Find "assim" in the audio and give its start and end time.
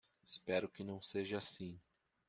1.37-1.79